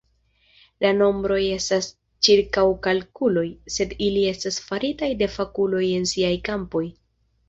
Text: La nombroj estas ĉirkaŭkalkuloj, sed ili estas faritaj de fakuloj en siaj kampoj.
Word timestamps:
La 0.83 0.89
nombroj 0.99 1.35
estas 1.55 1.89
ĉirkaŭkalkuloj, 2.27 3.43
sed 3.75 3.93
ili 4.05 4.23
estas 4.31 4.57
faritaj 4.71 5.11
de 5.21 5.29
fakuloj 5.35 5.83
en 5.99 6.09
siaj 6.13 6.33
kampoj. 6.49 6.83